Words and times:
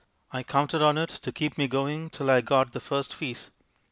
I 0.31 0.41
counted 0.41 0.81
on 0.81 0.97
it 0.97 1.11
to 1.21 1.31
keep 1.31 1.59
me 1.59 1.67
going 1.67 2.09
till 2.09 2.31
I 2.31 2.41
got 2.41 2.73
the 2.73 2.79
first 2.79 3.13
fees. 3.13 3.51